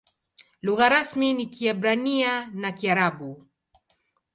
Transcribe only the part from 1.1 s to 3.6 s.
ni Kiebrania na Kiarabu.